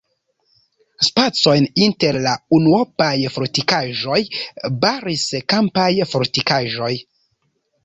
[1.07, 4.17] Spacojn inter la unuopaj fortikaĵoj
[4.87, 6.93] baris kampaj fortikaĵoj.